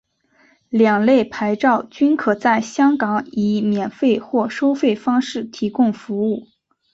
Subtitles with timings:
[0.71, 6.47] 两类牌照均可在香港以免费或收费方式提供服务。